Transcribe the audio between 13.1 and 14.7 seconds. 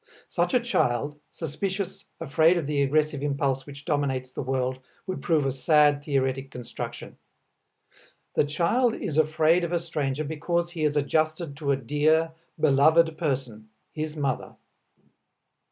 person, his mother.